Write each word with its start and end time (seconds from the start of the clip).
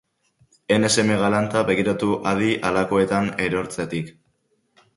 Ene 0.77 0.89
seme 0.93 1.17
galanta, 1.23 1.61
begiratu 1.67 2.09
hadi 2.31 2.49
halakoetan 2.71 3.31
erortzetik. 3.49 4.13